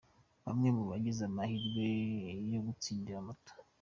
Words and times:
Bamwe 0.45 0.69
mu 0.77 0.83
bagize 0.89 1.21
amahirwe 1.29 1.85
yo 2.53 2.59
gutsindira 2.67 3.19
Moto. 3.27 3.51